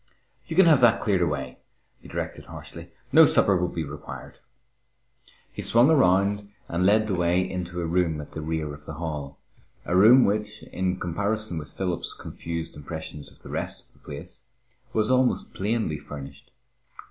"You 0.47 0.55
can 0.55 0.65
have 0.65 0.81
that 0.81 0.99
cleared 0.99 1.21
away," 1.21 1.59
he 1.99 2.07
directed 2.07 2.45
harshly. 2.45 2.91
"No 3.11 3.27
supper 3.27 3.55
will 3.55 3.67
be 3.67 3.83
required." 3.83 4.39
He 5.51 5.61
swung 5.61 5.91
around 5.91 6.49
and 6.67 6.87
led 6.87 7.05
the 7.05 7.13
way 7.13 7.47
into 7.47 7.81
a 7.81 7.85
room 7.85 8.19
at 8.19 8.31
the 8.33 8.41
rear 8.41 8.73
of 8.73 8.85
the 8.87 8.93
hall, 8.95 9.37
a 9.85 9.95
room 9.95 10.25
which, 10.25 10.63
in 10.63 10.99
comparison 10.99 11.59
with 11.59 11.71
Philip's 11.73 12.15
confused 12.15 12.75
impressions 12.75 13.29
of 13.29 13.43
the 13.43 13.49
rest 13.51 13.89
of 13.89 13.93
the 13.93 14.03
place, 14.03 14.41
was 14.91 15.11
almost 15.11 15.53
plainly 15.53 15.99
furnished. 15.99 16.49